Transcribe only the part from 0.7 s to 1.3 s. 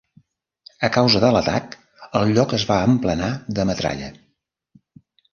A causa de